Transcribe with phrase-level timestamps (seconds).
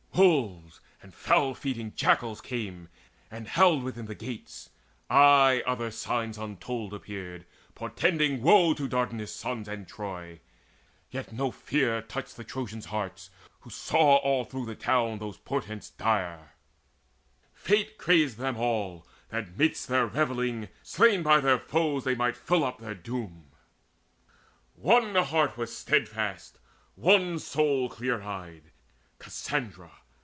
[0.13, 2.89] Wolves and foul feeding jackals came
[3.31, 4.69] and howled Within the gates.
[5.09, 10.41] Ay, other signs untold Appeared, portending woe to Dardanus' sons And Troy:
[11.09, 13.29] yet no fear touched the Trojans' hearts
[13.61, 16.51] Who saw all through the town those portents dire:
[17.53, 22.63] Fate crazed them all, that midst their revelling Slain by their foes they might fill
[22.65, 23.49] up their doom.
[24.75, 26.59] One heart was steadfast,
[26.97, 28.71] and one soul clear eyed,
[29.17, 29.91] Cassandra.